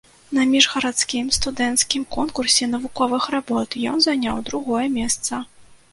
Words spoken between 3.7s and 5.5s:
ён заняў другое месца.